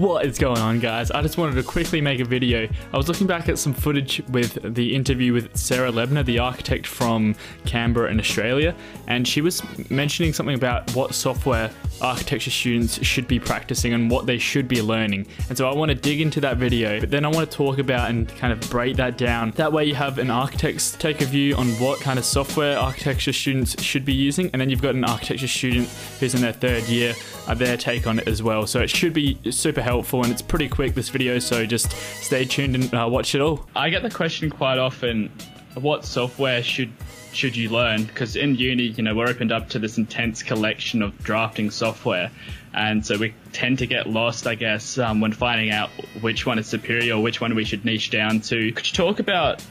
What 0.00 0.24
is 0.24 0.38
going 0.38 0.56
on 0.56 0.78
guys? 0.78 1.10
I 1.10 1.20
just 1.20 1.36
wanted 1.36 1.56
to 1.56 1.62
quickly 1.62 2.00
make 2.00 2.20
a 2.20 2.24
video. 2.24 2.66
I 2.90 2.96
was 2.96 3.06
looking 3.06 3.26
back 3.26 3.50
at 3.50 3.58
some 3.58 3.74
footage 3.74 4.22
with 4.30 4.74
the 4.74 4.96
interview 4.96 5.34
with 5.34 5.54
Sarah 5.54 5.92
Lebner, 5.92 6.24
the 6.24 6.38
architect 6.38 6.86
from 6.86 7.36
Canberra 7.66 8.10
in 8.10 8.18
Australia, 8.18 8.74
and 9.08 9.28
she 9.28 9.42
was 9.42 9.62
mentioning 9.90 10.32
something 10.32 10.54
about 10.54 10.90
what 10.96 11.14
software 11.14 11.70
architecture 12.02 12.50
students 12.50 13.04
should 13.04 13.28
be 13.28 13.38
practicing 13.38 13.92
and 13.92 14.10
what 14.10 14.26
they 14.26 14.38
should 14.38 14.68
be 14.68 14.82
learning. 14.82 15.26
And 15.48 15.56
so 15.56 15.68
I 15.68 15.74
want 15.74 15.90
to 15.90 15.94
dig 15.94 16.20
into 16.20 16.40
that 16.40 16.56
video, 16.56 17.00
but 17.00 17.10
then 17.10 17.24
I 17.24 17.28
want 17.28 17.50
to 17.50 17.56
talk 17.56 17.78
about 17.78 18.10
and 18.10 18.28
kind 18.36 18.52
of 18.52 18.60
break 18.70 18.96
that 18.96 19.18
down. 19.18 19.52
That 19.52 19.72
way 19.72 19.84
you 19.84 19.94
have 19.94 20.18
an 20.18 20.30
architect's 20.30 20.92
take 20.92 21.20
a 21.20 21.26
view 21.26 21.54
on 21.56 21.68
what 21.72 22.00
kind 22.00 22.18
of 22.18 22.24
software 22.24 22.78
architecture 22.78 23.32
students 23.32 23.80
should 23.82 24.04
be 24.04 24.14
using, 24.14 24.50
and 24.52 24.60
then 24.60 24.70
you've 24.70 24.82
got 24.82 24.94
an 24.94 25.04
architecture 25.04 25.48
student 25.48 25.88
who's 26.18 26.34
in 26.34 26.40
their 26.40 26.52
third 26.52 26.84
year, 26.84 27.14
uh, 27.46 27.54
their 27.54 27.76
take 27.76 28.06
on 28.06 28.18
it 28.18 28.28
as 28.28 28.42
well. 28.42 28.66
So 28.66 28.80
it 28.80 28.90
should 28.90 29.12
be 29.12 29.38
super 29.50 29.82
helpful 29.82 30.22
and 30.22 30.32
it's 30.32 30.42
pretty 30.42 30.68
quick 30.68 30.94
this 30.94 31.08
video, 31.08 31.38
so 31.38 31.66
just 31.66 31.92
stay 31.92 32.44
tuned 32.44 32.74
and 32.74 32.94
uh, 32.94 33.08
watch 33.10 33.34
it 33.34 33.40
all. 33.40 33.66
I 33.76 33.90
get 33.90 34.02
the 34.02 34.10
question 34.10 34.50
quite 34.50 34.78
often, 34.78 35.30
what 35.74 36.04
software 36.04 36.62
should 36.62 36.92
should 37.32 37.56
you 37.56 37.68
learn? 37.68 38.04
Because 38.04 38.34
in 38.34 38.56
uni, 38.56 38.84
you 38.84 39.04
know, 39.04 39.14
we're 39.14 39.28
opened 39.28 39.52
up 39.52 39.68
to 39.70 39.78
this 39.78 39.98
intense 39.98 40.42
collection 40.42 41.00
of 41.02 41.16
drafting 41.22 41.70
software, 41.70 42.30
and 42.74 43.04
so 43.04 43.18
we 43.18 43.34
tend 43.52 43.78
to 43.78 43.86
get 43.86 44.08
lost, 44.08 44.46
I 44.46 44.56
guess, 44.56 44.98
um, 44.98 45.20
when 45.20 45.32
finding 45.32 45.70
out 45.70 45.90
which 46.20 46.44
one 46.44 46.58
is 46.58 46.66
superior 46.66 47.14
or 47.14 47.22
which 47.22 47.40
one 47.40 47.54
we 47.54 47.64
should 47.64 47.84
niche 47.84 48.10
down 48.10 48.40
to. 48.42 48.72
Could 48.72 48.86
you 48.86 48.94
talk 48.94 49.20
about 49.20 49.62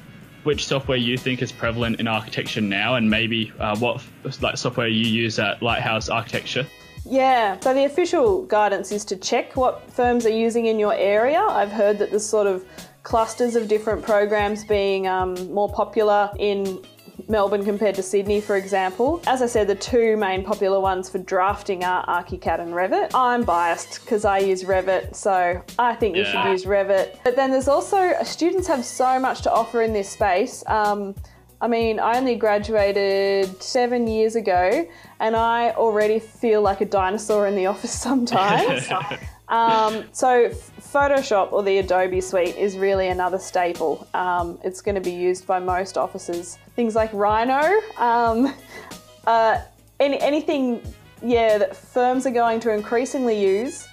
which 0.43 0.65
software 0.65 0.97
you 0.97 1.17
think 1.17 1.41
is 1.41 1.51
prevalent 1.51 1.99
in 1.99 2.07
architecture 2.07 2.61
now, 2.61 2.95
and 2.95 3.09
maybe 3.09 3.51
uh, 3.59 3.77
what 3.77 4.01
like 4.41 4.57
software 4.57 4.87
you 4.87 5.05
use 5.05 5.37
at 5.37 5.61
Lighthouse 5.61 6.07
Architecture? 6.07 6.65
Yeah, 7.05 7.59
so 7.59 7.73
the 7.73 7.85
official 7.85 8.45
guidance 8.45 8.91
is 8.91 9.03
to 9.05 9.15
check 9.15 9.55
what 9.55 9.89
firms 9.91 10.25
are 10.25 10.29
using 10.29 10.67
in 10.67 10.79
your 10.79 10.93
area. 10.93 11.41
I've 11.41 11.71
heard 11.71 11.97
that 11.99 12.11
there's 12.11 12.25
sort 12.25 12.45
of 12.45 12.63
clusters 13.09 13.55
of 13.55 13.67
different 13.67 14.03
programs 14.03 14.63
being 14.63 15.07
um, 15.07 15.33
more 15.51 15.67
popular 15.67 16.29
in 16.37 16.79
Melbourne 17.27 17.65
compared 17.65 17.95
to 17.95 18.03
Sydney, 18.03 18.39
for 18.39 18.55
example. 18.55 19.19
As 19.25 19.41
I 19.41 19.47
said, 19.47 19.67
the 19.67 19.73
two 19.73 20.15
main 20.15 20.43
popular 20.43 20.79
ones 20.79 21.09
for 21.09 21.17
drafting 21.17 21.83
are 21.83 22.05
ArchiCAD 22.05 22.59
and 22.59 22.71
Revit. 22.71 23.09
I'm 23.15 23.41
biased 23.41 24.01
because 24.01 24.25
I 24.25 24.37
use 24.37 24.63
Revit, 24.63 25.15
so 25.15 25.59
I 25.79 25.95
think 25.95 26.17
you 26.17 26.23
should 26.23 26.45
use 26.51 26.65
Revit. 26.65 27.17
But 27.23 27.35
then 27.35 27.49
there's 27.49 27.67
also, 27.67 28.13
students 28.23 28.67
have 28.67 28.85
so 28.85 29.19
much 29.19 29.41
to 29.41 29.51
offer 29.51 29.81
in 29.81 29.91
this 29.91 30.07
space. 30.07 30.63
Um, 30.67 31.15
I 31.61 31.67
mean, 31.67 31.99
I 31.99 32.15
only 32.15 32.35
graduated 32.35 33.61
seven 33.61 34.07
years 34.07 34.35
ago 34.35 34.87
and 35.19 35.35
I 35.35 35.71
already 35.71 36.19
feel 36.19 36.61
like 36.61 36.81
a 36.81 36.85
dinosaur 36.85 37.47
in 37.47 37.55
the 37.55 37.65
office 37.65 37.91
sometimes. 38.07 38.87
um, 39.47 40.05
so, 40.11 40.51
Photoshop 40.91 41.51
or 41.51 41.61
the 41.61 41.77
Adobe 41.77 42.19
Suite 42.19 42.55
is 42.55 42.77
really 42.77 43.09
another 43.09 43.37
staple. 43.37 44.07
Um, 44.13 44.59
it's 44.63 44.81
going 44.81 44.95
to 44.95 45.01
be 45.01 45.11
used 45.11 45.45
by 45.45 45.59
most 45.59 45.97
offices. 45.97 46.57
Things 46.75 46.95
like 46.95 47.11
Rhino, 47.13 47.79
um, 47.97 48.53
uh, 49.27 49.61
any, 49.99 50.19
anything, 50.19 50.81
yeah, 51.21 51.59
that 51.59 51.75
firms 51.75 52.25
are 52.25 52.31
going 52.31 52.59
to 52.61 52.73
increasingly 52.73 53.39
use 53.39 53.87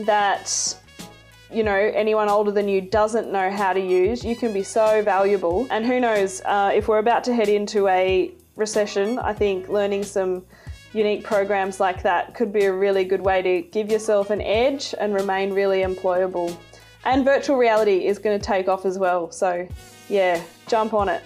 that 0.00 0.76
you 1.50 1.62
know, 1.62 1.74
anyone 1.74 2.30
older 2.30 2.50
than 2.50 2.66
you 2.66 2.80
doesn't 2.80 3.30
know 3.30 3.50
how 3.50 3.74
to 3.74 3.80
use, 3.80 4.24
you 4.24 4.34
can 4.34 4.54
be 4.54 4.62
so 4.62 5.02
valuable. 5.02 5.66
And 5.70 5.84
who 5.84 6.00
knows, 6.00 6.40
uh, 6.46 6.72
if 6.74 6.88
we're 6.88 6.98
about 6.98 7.24
to 7.24 7.34
head 7.34 7.50
into 7.50 7.88
a 7.88 8.32
recession, 8.56 9.18
I 9.18 9.34
think 9.34 9.68
learning 9.68 10.04
some 10.04 10.46
unique 10.92 11.24
programs 11.24 11.80
like 11.80 12.02
that 12.02 12.34
could 12.34 12.52
be 12.52 12.64
a 12.64 12.72
really 12.72 13.04
good 13.04 13.20
way 13.20 13.42
to 13.42 13.62
give 13.70 13.90
yourself 13.90 14.30
an 14.30 14.40
edge 14.40 14.94
and 15.00 15.14
remain 15.14 15.52
really 15.52 15.82
employable. 15.82 16.56
And 17.04 17.24
virtual 17.24 17.56
reality 17.56 18.06
is 18.06 18.18
going 18.18 18.38
to 18.38 18.44
take 18.44 18.68
off 18.68 18.84
as 18.86 18.98
well. 18.98 19.30
So, 19.32 19.66
yeah, 20.08 20.42
jump 20.68 20.94
on 20.94 21.08
it. 21.08 21.22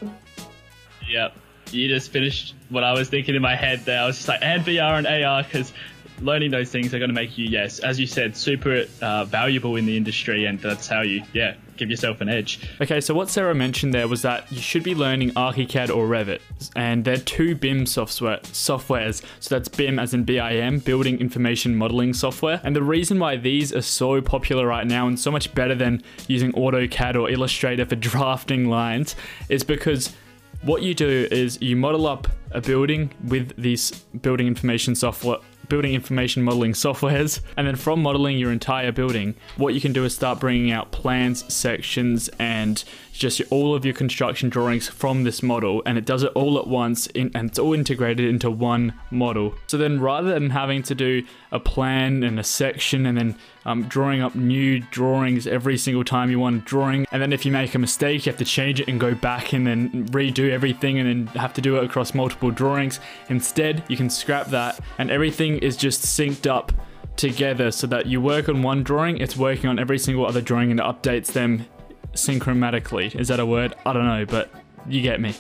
Yep. 1.09 1.35
You 1.73 1.89
just 1.89 2.11
finished 2.11 2.55
what 2.69 2.85
I 2.85 2.93
was 2.93 3.09
thinking 3.09 3.35
in 3.35 3.43
my 3.43 3.57
head 3.57 3.81
there. 3.81 4.01
I 4.01 4.07
was 4.07 4.17
just 4.17 4.29
like, 4.29 4.41
and 4.43 4.63
VR 4.63 4.99
and 4.99 5.07
AR, 5.07 5.43
because 5.43 5.73
learning 6.21 6.51
those 6.51 6.71
things 6.71 6.95
are 6.95 6.99
going 6.99 7.11
to 7.11 7.15
make 7.15 7.37
you, 7.37 7.47
yes, 7.47 7.79
as 7.81 7.99
you 7.99 8.07
said, 8.07 8.37
super 8.37 8.85
uh, 9.03 9.25
valuable 9.25 9.77
in 9.77 9.87
the 9.87 9.97
industry, 9.97 10.47
and 10.47 10.59
that's 10.61 10.87
how 10.87 11.03
you, 11.03 11.23
yeah, 11.33 11.55
give 11.77 11.91
yourself 11.91 12.21
an 12.21 12.29
edge. 12.29 12.61
Okay, 12.81 13.01
so 13.01 13.15
what 13.15 13.29
Sarah 13.29 13.55
mentioned 13.55 13.93
there 13.93 14.09
was 14.09 14.23
that 14.23 14.51
you 14.51 14.61
should 14.61 14.83
be 14.83 14.95
learning 14.95 15.31
ArchiCAD 15.33 15.95
or 15.95 16.07
Revit, 16.07 16.41
and 16.75 17.05
they're 17.05 17.17
two 17.17 17.55
BIM 17.55 17.87
software 17.87 18.39
softwares. 18.39 19.23
So 19.41 19.55
that's 19.55 19.69
BIM 19.69 19.99
as 19.99 20.15
in 20.15 20.25
BIM, 20.25 20.81
Building 20.81 21.19
Information 21.21 21.77
Modeling 21.77 22.15
Software. 22.15 22.61
And 22.65 22.75
the 22.75 22.83
reason 22.83 23.19
why 23.19 23.37
these 23.37 23.73
are 23.73 23.83
so 23.83 24.21
popular 24.21 24.67
right 24.67 24.87
now 24.87 25.07
and 25.07 25.19
so 25.19 25.31
much 25.31 25.55
better 25.55 25.75
than 25.75 26.03
using 26.29 26.53
AutoCAD 26.53 27.21
or 27.21 27.31
Illustrator 27.31 27.85
for 27.85 27.97
drafting 28.07 28.69
lines 28.69 29.17
is 29.49 29.63
because 29.63 30.15
what 30.63 30.83
you 30.83 30.95
do 30.95 31.29
is 31.31 31.61
you 31.61 31.77
model 31.77 32.07
up 32.07 32.29
a 32.53 32.61
building 32.61 33.11
with 33.25 33.55
these 33.61 33.91
building 34.23 34.47
information 34.47 34.95
software 34.95 35.39
building 35.69 35.95
information 35.95 36.43
modeling 36.43 36.73
softwares. 36.73 37.41
And 37.57 37.67
then 37.67 37.77
from 37.77 38.03
modeling 38.03 38.39
your 38.39 38.53
entire 38.53 38.93
building, 38.93 39.35
what 39.57 39.75
you 39.75 39.81
can 39.81 39.93
do 39.93 40.05
is 40.05 40.15
start 40.15 40.41
bringing 40.41 40.71
out 40.71 40.93
plans, 40.93 41.53
sections, 41.53 42.29
and 42.39 42.83
just 43.13 43.41
all 43.51 43.75
of 43.75 43.85
your 43.85 43.95
construction 43.95 44.49
drawings 44.51 44.89
from 44.89 45.25
this 45.25 45.43
model. 45.43 45.83
And 45.87 45.97
it 45.97 46.05
does 46.05 46.23
it 46.23 46.33
all 46.35 46.59
at 46.59 46.67
once 46.67 47.07
in, 47.09 47.31
and 47.35 47.49
it's 47.51 47.59
all 47.59 47.73
integrated 47.73 48.29
into 48.29 48.51
one 48.51 48.93
model. 49.11 49.55
So 49.67 49.79
then 49.79 50.01
rather 50.01 50.33
than 50.33 50.51
having 50.51 50.83
to 50.85 50.95
do 50.95 51.23
a 51.51 51.59
plan 51.59 52.23
and 52.23 52.39
a 52.39 52.45
section 52.45 53.07
and 53.07 53.17
then 53.17 53.37
um, 53.65 53.85
drawing 53.85 54.23
up 54.23 54.35
new 54.35 54.81
drawings 54.81 55.47
every 55.47 55.77
single 55.77 56.05
time 56.05 56.31
you 56.31 56.39
want 56.39 56.63
a 56.63 56.65
drawing, 56.65 57.07
and 57.11 57.21
then 57.21 57.33
if 57.33 57.45
you 57.45 57.51
make 57.51 57.75
a 57.75 57.79
mistake, 57.79 58.25
you 58.25 58.31
have 58.31 58.39
to 58.39 58.45
change 58.45 58.81
it 58.81 58.89
and 58.89 59.01
go 59.01 59.15
back 59.15 59.53
and 59.53 59.67
then 59.67 60.07
redo 60.09 60.51
everything 60.51 60.99
and 60.99 61.27
then 61.27 61.35
have 61.35 61.53
to 61.55 61.61
do 61.61 61.77
it 61.77 61.85
across 61.85 62.15
multiple 62.15 62.51
drawings. 62.51 63.01
Instead, 63.29 63.83
you 63.89 63.97
can 63.97 64.09
scrap 64.09 64.49
that 64.49 64.79
and 64.99 65.11
everything 65.11 65.56
is 65.59 65.77
just 65.77 66.03
synced 66.03 66.47
up 66.47 66.73
together 67.17 67.71
so 67.71 67.87
that 67.87 68.07
you 68.07 68.21
work 68.21 68.49
on 68.49 68.63
one 68.63 68.83
drawing, 68.83 69.19
it's 69.19 69.37
working 69.37 69.69
on 69.69 69.79
every 69.79 69.99
single 69.99 70.27
other 70.27 70.41
drawing 70.41 70.71
and 70.71 70.81
it 70.81 70.83
updates 70.85 71.33
them 71.33 71.67
synchromatically. 72.13 73.15
Is 73.19 73.29
that 73.29 73.41
a 73.41 73.47
word? 73.47 73.75
I 73.85 73.93
don't 73.93 74.07
know, 74.07 74.25
but 74.27 74.51
you 74.89 75.03
get 75.03 75.21
me. 75.21 75.35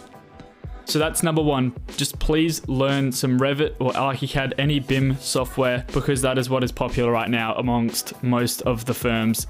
So 0.87 1.01
that's 1.01 1.23
number 1.23 1.43
one. 1.43 1.75
Just 1.97 2.19
please 2.21 2.67
learn 2.69 3.11
some 3.11 3.41
Revit 3.41 3.75
or 3.81 3.93
ArchiCAD, 3.93 4.53
any 4.57 4.79
BIM 4.79 5.17
software, 5.17 5.85
because 5.93 6.23
that 6.23 6.39
is 6.39 6.49
what 6.49 6.63
is 6.63 6.71
popular 6.71 7.11
right 7.11 7.29
now 7.29 7.55
amongst 7.55 8.23
most 8.23 8.63
of 8.63 8.85
the 8.85 8.95
firms 8.95 9.49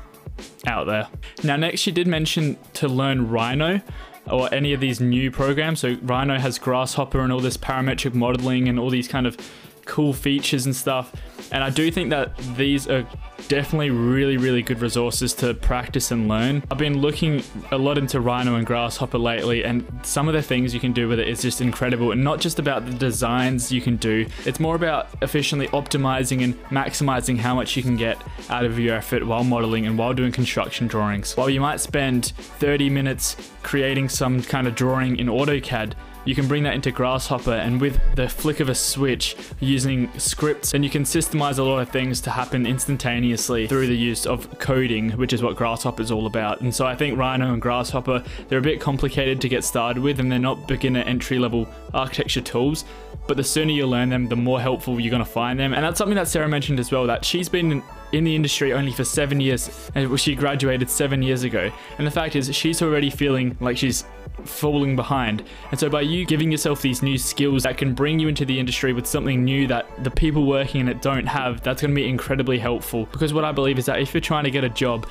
out 0.67 0.87
there. 0.87 1.09
Now, 1.45 1.57
next, 1.57 1.81
she 1.81 1.93
did 1.93 2.07
mention 2.07 2.57
to 2.75 2.89
learn 2.89 3.29
Rhino 3.29 3.83
or 4.31 4.53
any 4.53 4.73
of 4.73 4.81
these 4.81 4.99
new 4.99 5.31
programs. 5.31 5.81
So 5.81 5.97
Rhino 6.03 6.39
has 6.39 6.59
Grasshopper 6.59 7.21
and 7.21 7.31
all 7.31 7.41
this 7.41 7.57
parametric 7.57 8.15
modeling 8.15 8.69
and 8.69 8.79
all 8.79 8.91
these 8.91 9.07
kind 9.07 9.27
of 9.27 9.37
cool 9.87 10.13
features 10.13 10.67
and 10.67 10.77
stuff. 10.77 11.13
And 11.51 11.65
I 11.65 11.71
do 11.71 11.91
think 11.91 12.11
that 12.11 12.37
these 12.57 12.89
are 12.89 13.07
definitely 13.49 13.91
really, 13.91 14.37
really 14.37 14.63
good 14.63 14.81
resources 14.81 15.33
to 15.35 15.55
practice 15.55 16.11
and 16.11 16.29
learn. 16.29 16.63
I've 16.71 16.79
been 16.79 16.99
looking 16.99 17.43
a 17.71 17.79
lot 17.79 17.99
into 17.99 18.21
Rhino 18.21 18.57
and 18.57 18.67
Grasshopper 18.67 19.19
lately, 19.19 19.65
and 19.65 19.87
some 20.03 20.29
of 20.29 20.35
the 20.35 20.43
things 20.43 20.75
you 20.75 20.81
can 20.81 20.93
do 20.93 21.09
with 21.09 21.21
it 21.21 21.29
is 21.29 21.43
just 21.43 21.61
incredible. 21.61 22.13
And 22.13 22.25
not 22.25 22.41
just 22.41 22.59
about 22.59 22.85
the 22.85 22.93
designs 22.93 23.71
you 23.71 23.81
can 23.81 23.97
do, 23.97 24.27
it's 24.45 24.61
more 24.61 24.75
about 24.75 25.09
efficiently 25.23 25.69
optimizing 25.69 26.43
and 26.43 26.61
maximizing 26.65 27.39
how 27.39 27.55
much 27.55 27.77
you 27.77 27.83
can 27.83 27.97
get 27.97 28.21
out 28.51 28.65
of 28.65 28.79
your 28.79 28.97
effort 28.97 29.25
while 29.25 29.45
modeling 29.45 29.87
and 29.87 29.97
while 29.97 30.13
doing 30.13 30.33
construction 30.33 30.87
drawings. 30.87 31.37
While 31.37 31.51
you 31.51 31.61
might 31.61 31.81
spend 31.81 32.33
30 32.59 32.91
minutes 32.91 33.37
creating 33.63 34.09
some 34.09 34.43
kind 34.43 34.67
of 34.67 34.75
drawing 34.75 35.19
in 35.19 35.29
AutoCAD, 35.29 35.93
you 36.27 36.35
can 36.35 36.49
bring 36.49 36.65
that 36.65 36.75
into 36.75 36.91
Grasshopper 36.91 37.53
and 37.53 37.81
with 37.81 37.99
the 38.17 38.29
flick 38.29 38.61
of 38.61 38.69
a 38.69 38.75
switch 38.75 39.37
using 39.61 40.11
scripts 40.19 40.75
and 40.75 40.85
you 40.85 40.91
can 40.91 41.05
systemize 41.05 41.59
a 41.59 41.63
lot 41.63 41.79
of 41.79 41.89
things 41.89 42.21
to 42.23 42.31
happen 42.31 42.67
instantaneously 42.67 43.69
through 43.69 43.87
the 43.87 43.97
use 43.97 44.27
of 44.27 44.59
coding, 44.59 45.13
which 45.13 45.33
is 45.33 45.43
what 45.43 45.57
Grasshopper 45.57 46.03
is 46.03 46.11
all 46.11 46.27
about. 46.27 46.61
And 46.61 46.75
so 46.75 46.85
I 46.85 46.97
think 46.97 47.17
Rhino 47.17 47.53
and 47.53 47.63
Grasshopper, 47.63 48.25
they're 48.49 48.59
a 48.59 48.63
bit 48.63 48.81
complicated 48.81 49.41
to 49.41 49.49
get 49.49 49.63
started 49.63 50.03
with 50.03 50.19
and 50.19 50.31
they're 50.31 50.39
not 50.41 50.67
beginner 50.67 51.01
entry 51.01 51.39
level 51.39 51.69
architecture 51.95 52.41
tools, 52.41 52.85
but 53.29 53.37
the 53.37 53.45
sooner 53.45 53.71
you 53.71 53.87
learn 53.87 54.09
them, 54.09 54.27
the 54.27 54.37
more 54.37 54.61
helpful 54.61 54.99
you're 54.99 55.11
going 55.11 55.25
to 55.25 55.31
find 55.31 55.59
them. 55.61 55.75
And 55.75 55.85
that's 55.85 55.97
something 55.97 56.17
that 56.17 56.27
Sarah 56.27 56.49
mentioned 56.49 56.81
as 56.81 56.91
well, 56.91 57.07
that 57.07 57.25
she's 57.25 57.49
been 57.49 57.83
in 58.13 58.25
the 58.25 58.35
industry 58.35 58.73
only 58.73 58.93
for 58.93 59.05
seven 59.05 59.41
years, 59.41 59.91
and 59.95 60.19
she 60.19 60.35
graduated 60.35 60.89
seven 60.91 61.23
years 61.23 61.43
ago. 61.43 61.71
And 61.99 62.07
the 62.07 62.11
fact 62.11 62.37
is, 62.37 62.55
she's 62.55 62.83
already 62.83 63.11
feeling 63.11 63.57
like 63.61 63.77
she's 63.77 64.05
falling 64.45 64.97
behind. 64.97 65.43
And 65.71 65.81
so 65.81 65.89
by 65.89 66.03
you 66.03 66.27
giving 66.27 66.51
yourself 66.51 66.83
these 66.83 67.03
new 67.03 67.19
skills 67.19 67.63
that 67.65 67.79
can 67.79 67.95
bring 67.95 68.19
you 68.19 68.29
into 68.29 68.45
the 68.45 68.59
industry 68.59 68.93
with 68.93 69.07
something 69.07 69.45
new 69.45 69.67
that 69.69 69.87
the 70.05 70.11
people 70.11 70.47
working 70.47 70.83
in 70.83 70.89
it 70.89 71.03
don't 71.03 71.27
have, 71.27 71.63
that's 71.63 71.83
going 71.83 71.93
to 71.93 71.95
be 71.95 72.09
incredibly 72.09 72.59
helpful. 72.59 73.07
Because 73.13 73.33
what 73.33 73.45
I 73.45 73.53
believe 73.53 73.79
is 73.79 73.87
that 73.87 74.01
if 74.01 74.15
you're 74.15 74.21
trying 74.21 74.45
to 74.45 74.51
get 74.51 74.65
a 74.65 74.69
job, 74.69 75.07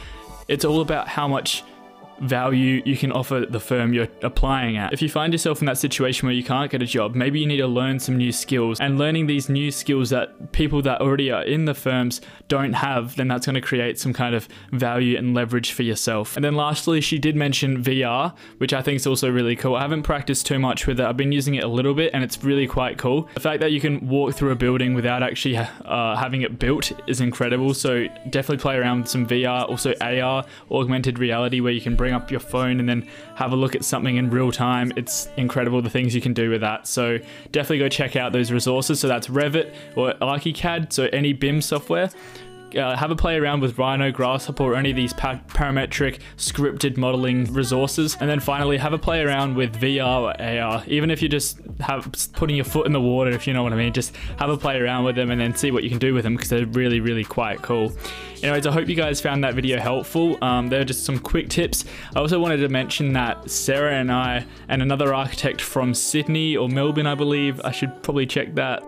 it's 0.48 0.64
all 0.64 0.82
about 0.82 1.08
how 1.08 1.28
much 1.28 1.64
value 2.20 2.82
you 2.86 2.98
can 2.98 3.12
offer 3.12 3.46
the 3.48 3.60
firm 3.60 3.94
you're 3.94 4.08
applying 4.22 4.78
at. 4.78 4.94
If 4.94 5.02
you 5.02 5.10
find 5.10 5.34
yourself 5.34 5.62
in 5.62 5.66
that 5.66 5.78
situation 5.78 6.28
where 6.28 6.36
you 6.36 6.44
can't 6.44 6.72
get 6.72 6.82
a 6.82 6.86
job, 6.86 7.16
maybe 7.16 7.40
you 7.40 7.46
need 7.46 7.58
to 7.58 7.68
learn 7.68 8.00
some 8.00 8.18
new 8.18 8.32
skills 8.32 8.80
and 8.80 8.98
learning 8.98 9.28
these 9.28 9.50
new 9.50 9.72
skills 9.72 10.10
that 10.12 10.52
people 10.52 10.82
that 10.84 11.02
already 11.02 11.32
are 11.32 11.44
in 11.44 11.66
the 11.66 11.74
firms 11.74 12.22
don't 12.48 12.74
have, 12.74 13.16
then 13.16 13.28
that's 13.28 13.46
going 13.46 13.56
to 13.56 13.62
create 13.62 14.00
some 14.00 14.14
kind 14.14 14.36
of 14.36 14.48
value 14.72 15.18
and 15.18 15.34
leverage 15.34 15.72
for 15.72 15.84
yourself. 15.84 16.36
And 16.36 16.44
then 16.44 16.56
lastly, 16.56 17.02
she 17.02 17.18
did 17.18 17.36
mention 17.36 17.84
VR, 17.84 18.34
which 18.58 18.74
I 18.74 18.82
think 18.82 18.98
is 18.98 19.08
also 19.08 19.30
really 19.30 19.56
cool. 19.56 19.76
I 19.76 19.82
haven't 19.82 20.04
practiced 20.04 20.46
too 20.46 20.60
much 20.60 20.88
with 20.88 21.00
it. 21.00 21.06
I've 21.06 21.18
been 21.18 21.32
using 21.32 21.56
it 21.56 21.64
a 21.64 21.68
little 21.68 21.94
bit 21.94 22.12
and 22.14 22.24
it's 22.24 22.44
really 22.44 22.68
quite 22.68 22.98
cool. 22.98 23.28
The 23.34 23.40
fact 23.40 23.62
that 23.62 23.72
you 23.72 23.80
can 23.80 24.08
walk 24.08 24.36
through 24.36 24.52
a 24.52 24.56
building 24.56 24.94
without 24.94 25.24
actually 25.24 25.58
uh, 25.58 26.16
having 26.16 26.42
it 26.42 26.60
built 26.60 26.92
is 27.08 27.22
incredible. 27.22 27.74
So 27.74 28.08
definitely 28.30 28.62
play 28.62 28.76
around 28.78 29.02
with 29.02 29.10
some 29.10 29.28
VR, 29.28 29.68
also 29.68 29.94
AR, 30.02 30.46
augmented 30.72 31.20
reality, 31.20 31.60
where 31.60 31.72
you 31.72 31.82
can 31.82 31.96
bring 31.96 32.05
up 32.14 32.32
your 32.32 32.40
phone 32.40 32.80
and 32.80 32.88
then 32.88 33.08
have 33.36 33.52
a 33.52 33.56
look 33.56 33.76
at 33.76 33.84
something 33.84 34.16
in 34.16 34.30
real 34.30 34.52
time. 34.52 34.92
It's 34.96 35.30
incredible 35.38 35.82
the 35.82 35.90
things 35.90 36.14
you 36.16 36.22
can 36.22 36.34
do 36.34 36.50
with 36.50 36.62
that. 36.62 36.88
So 36.88 37.20
definitely 37.52 37.80
go 37.80 37.90
check 37.90 38.16
out 38.16 38.34
those 38.34 38.52
resources. 38.52 39.00
So 39.00 39.08
that's 39.08 39.28
Revit 39.28 39.74
or 39.96 40.14
ArchiCAD, 40.14 40.94
so 40.94 41.10
any 41.12 41.34
BIM 41.34 41.62
software 41.62 42.10
uh, 42.78 42.96
have 42.96 43.12
a 43.12 43.16
play 43.16 43.38
around 43.38 43.62
with 43.62 43.78
Rhino, 43.78 44.12
Grasshopper, 44.12 44.64
or 44.64 44.76
any 44.76 44.90
of 44.92 44.96
these 44.96 45.14
pa- 45.14 45.42
parametric 45.48 46.20
scripted 46.38 46.98
modeling 46.98 47.52
resources. 47.54 48.18
And 48.20 48.30
then 48.30 48.40
finally, 48.40 48.78
have 48.78 48.94
a 48.94 48.98
play 48.98 49.22
around 49.22 49.56
with 49.56 49.80
VR 49.80 50.22
or 50.22 50.42
AR. 50.42 50.84
Even 50.88 51.12
if 51.12 51.22
you're 51.22 51.30
just 51.30 51.60
have 51.80 52.12
putting 52.34 52.56
your 52.56 52.66
foot 52.66 52.86
in 52.86 52.94
the 52.94 53.02
water, 53.02 53.32
if 53.32 53.48
you 53.48 53.54
know 53.54 53.64
what 53.64 53.74
I 53.74 53.76
mean, 53.76 53.94
just 53.94 54.16
have 54.38 54.50
a 54.50 54.58
play 54.58 54.80
around 54.80 55.04
with 55.04 55.16
them 55.16 55.32
and 55.32 55.40
then 55.40 55.56
see 55.56 55.72
what 55.72 55.84
you 55.84 55.90
can 55.90 56.00
do 56.00 56.14
with 56.14 56.24
them 56.24 56.36
because 56.36 56.50
they're 56.50 56.66
really, 56.66 57.00
really 57.00 57.24
quite 57.24 57.62
cool. 57.62 57.94
Anyways, 58.44 58.68
I 58.68 58.72
hope 58.72 58.88
you 58.88 58.96
guys 58.96 59.22
found 59.22 59.44
that 59.44 59.56
video 59.56 59.80
helpful. 59.80 60.44
Um, 60.44 60.68
there 60.68 60.82
are 60.82 60.86
just 60.86 61.06
some 61.06 61.18
quick 61.18 61.50
tips. 61.50 61.86
I 62.16 62.20
also 62.20 62.40
wanted 62.40 62.58
to 62.58 62.70
mention 62.70 63.14
that 63.14 63.50
Sarah 63.50 63.96
and 63.96 64.12
I 64.12 64.46
and 64.68 64.82
another 64.82 65.14
architect 65.14 65.62
from 65.62 65.94
Sydney 65.94 66.56
or 66.56 66.70
Melbourne, 66.70 67.08
I 67.08 67.16
believe, 67.16 67.60
I 67.64 67.72
should 67.72 68.04
probably 68.04 68.26
check 68.26 68.54
that 68.56 68.84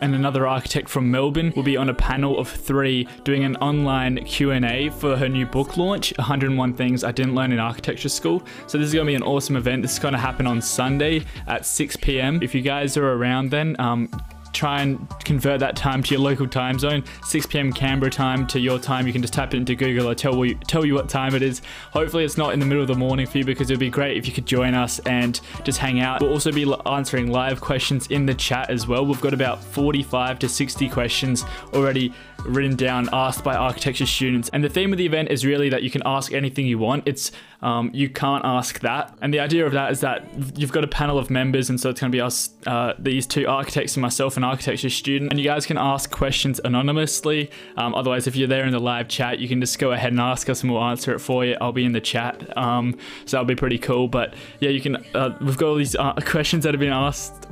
and 0.00 0.14
another 0.14 0.46
architect 0.46 0.88
from 0.88 1.10
Melbourne 1.10 1.52
will 1.54 1.62
be 1.62 1.76
on 1.76 1.88
a 1.88 1.94
panel 1.94 2.38
of 2.38 2.48
three 2.48 3.06
doing 3.24 3.44
an 3.44 3.56
online 3.56 4.24
Q&A 4.24 4.90
for 4.90 5.16
her 5.16 5.28
new 5.28 5.46
book 5.46 5.76
launch, 5.76 6.12
101 6.16 6.74
Things 6.74 7.04
I 7.04 7.12
Didn't 7.12 7.34
Learn 7.34 7.52
in 7.52 7.58
Architecture 7.58 8.08
School. 8.08 8.42
So 8.66 8.78
this 8.78 8.88
is 8.88 8.94
going 8.94 9.06
to 9.06 9.10
be 9.10 9.14
an 9.14 9.22
awesome 9.22 9.56
event. 9.56 9.82
This 9.82 9.92
is 9.92 9.98
going 9.98 10.12
to 10.12 10.18
happen 10.18 10.46
on 10.46 10.60
Sunday 10.62 11.24
at 11.46 11.66
6 11.66 11.96
p.m. 11.96 12.42
If 12.42 12.54
you 12.54 12.62
guys 12.62 12.96
are 12.96 13.12
around 13.12 13.50
then, 13.50 13.76
um, 13.78 14.10
try 14.52 14.82
and 14.82 15.08
convert 15.24 15.60
that 15.60 15.76
time 15.76 16.02
to 16.02 16.14
your 16.14 16.20
local 16.20 16.46
time 16.46 16.78
zone. 16.78 17.04
6 17.24 17.46
p.m 17.46 17.72
canberra 17.72 18.10
time 18.10 18.46
to 18.48 18.60
your 18.60 18.78
time. 18.78 19.06
You 19.06 19.12
can 19.12 19.22
just 19.22 19.34
type 19.34 19.54
it 19.54 19.58
into 19.58 19.74
google. 19.74 20.08
Or 20.08 20.14
tell 20.14 20.44
you 20.44 20.54
tell 20.54 20.84
you 20.84 20.94
what 20.94 21.08
time 21.08 21.34
it 21.34 21.42
is. 21.42 21.62
Hopefully 21.92 22.24
it's 22.24 22.36
not 22.36 22.52
in 22.52 22.60
the 22.60 22.66
middle 22.66 22.82
of 22.82 22.88
the 22.88 22.94
morning 22.94 23.26
for 23.26 23.38
you 23.38 23.44
because 23.44 23.70
it 23.70 23.74
would 23.74 23.80
be 23.80 23.90
great 23.90 24.16
if 24.16 24.26
you 24.26 24.32
could 24.32 24.46
join 24.46 24.74
us 24.74 24.98
and 25.00 25.40
just 25.64 25.78
hang 25.78 26.00
out. 26.00 26.20
We'll 26.20 26.32
also 26.32 26.52
be 26.52 26.72
answering 26.86 27.30
live 27.30 27.60
questions 27.60 28.06
in 28.08 28.26
the 28.26 28.34
chat 28.34 28.70
as 28.70 28.86
well. 28.86 29.04
We've 29.04 29.20
got 29.20 29.34
about 29.34 29.62
45 29.62 30.38
to 30.40 30.48
60 30.48 30.88
questions 30.88 31.44
already 31.72 32.12
written 32.44 32.76
down 32.76 33.08
asked 33.12 33.44
by 33.44 33.54
architecture 33.54 34.06
students. 34.06 34.48
And 34.50 34.64
the 34.64 34.68
theme 34.68 34.92
of 34.92 34.98
the 34.98 35.06
event 35.06 35.30
is 35.30 35.44
really 35.44 35.68
that 35.70 35.82
you 35.82 35.90
can 35.90 36.02
ask 36.04 36.32
anything 36.32 36.66
you 36.66 36.78
want. 36.78 37.06
It's 37.06 37.32
um, 37.62 37.90
you 37.92 38.08
can't 38.08 38.44
ask 38.44 38.80
that. 38.80 39.16
And 39.20 39.34
the 39.34 39.40
idea 39.40 39.66
of 39.66 39.72
that 39.72 39.92
is 39.92 40.00
that 40.00 40.24
you've 40.56 40.72
got 40.72 40.82
a 40.82 40.88
panel 40.88 41.18
of 41.18 41.28
members 41.28 41.68
and 41.68 41.78
so 41.78 41.90
it's 41.90 42.00
going 42.00 42.10
to 42.10 42.16
be 42.16 42.20
us 42.20 42.50
uh, 42.66 42.94
these 42.98 43.26
two 43.26 43.46
architects 43.46 43.96
and 43.96 44.02
myself 44.02 44.36
an 44.40 44.44
architecture 44.44 44.90
student 44.90 45.30
and 45.30 45.38
you 45.38 45.44
guys 45.44 45.66
can 45.66 45.78
ask 45.78 46.10
questions 46.10 46.60
anonymously. 46.64 47.50
Um, 47.76 47.94
otherwise 47.94 48.26
if 48.26 48.36
you're 48.36 48.48
there 48.48 48.64
in 48.64 48.72
the 48.72 48.80
live 48.80 49.08
chat 49.08 49.38
you 49.38 49.48
can 49.48 49.60
just 49.60 49.78
go 49.78 49.92
ahead 49.92 50.12
and 50.12 50.20
ask 50.20 50.48
us 50.48 50.62
and 50.62 50.72
we'll 50.72 50.82
answer 50.82 51.14
it 51.14 51.18
for 51.20 51.44
you. 51.44 51.56
I'll 51.60 51.72
be 51.72 51.84
in 51.84 51.92
the 51.92 52.00
chat. 52.00 52.56
Um, 52.56 52.98
so 53.26 53.36
that'll 53.36 53.46
be 53.46 53.54
pretty 53.54 53.78
cool. 53.78 54.08
But 54.08 54.34
yeah 54.60 54.70
you 54.70 54.80
can 54.80 54.96
uh, 55.14 55.36
we've 55.40 55.56
got 55.56 55.68
all 55.68 55.76
these 55.76 55.96
uh, 55.96 56.14
questions 56.24 56.64
that 56.64 56.74
have 56.74 56.80
been 56.80 56.92
asked 56.92 57.46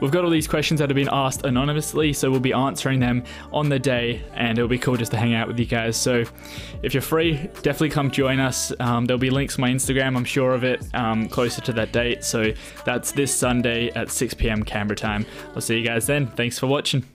We've 0.00 0.10
got 0.10 0.24
all 0.24 0.30
these 0.30 0.48
questions 0.48 0.80
that 0.80 0.88
have 0.88 0.94
been 0.94 1.10
asked 1.12 1.44
anonymously, 1.44 2.12
so 2.12 2.30
we'll 2.30 2.40
be 2.40 2.52
answering 2.52 3.00
them 3.00 3.24
on 3.52 3.68
the 3.68 3.78
day, 3.78 4.22
and 4.34 4.58
it'll 4.58 4.68
be 4.68 4.78
cool 4.78 4.96
just 4.96 5.10
to 5.12 5.18
hang 5.18 5.34
out 5.34 5.46
with 5.46 5.58
you 5.58 5.66
guys. 5.66 5.96
So, 5.96 6.24
if 6.82 6.94
you're 6.94 7.02
free, 7.02 7.34
definitely 7.62 7.90
come 7.90 8.10
join 8.10 8.40
us. 8.40 8.72
Um, 8.80 9.04
there'll 9.04 9.20
be 9.20 9.30
links 9.30 9.56
to 9.56 9.60
my 9.60 9.70
Instagram, 9.70 10.16
I'm 10.16 10.24
sure 10.24 10.54
of 10.54 10.64
it, 10.64 10.82
um, 10.94 11.28
closer 11.28 11.60
to 11.62 11.72
that 11.74 11.92
date. 11.92 12.24
So, 12.24 12.52
that's 12.84 13.12
this 13.12 13.34
Sunday 13.34 13.90
at 13.90 14.10
6 14.10 14.34
p.m. 14.34 14.64
Canberra 14.64 14.96
time. 14.96 15.26
I'll 15.54 15.60
see 15.60 15.78
you 15.78 15.84
guys 15.84 16.06
then. 16.06 16.28
Thanks 16.28 16.58
for 16.58 16.66
watching. 16.66 17.04